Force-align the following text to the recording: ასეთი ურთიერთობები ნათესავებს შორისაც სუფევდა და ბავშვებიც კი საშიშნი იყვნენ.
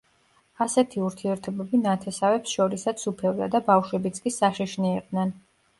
ასეთი 0.65 1.03
ურთიერთობები 1.07 1.81
ნათესავებს 1.83 2.57
შორისაც 2.59 3.07
სუფევდა 3.07 3.53
და 3.59 3.65
ბავშვებიც 3.73 4.23
კი 4.27 4.39
საშიშნი 4.43 4.99
იყვნენ. 4.99 5.39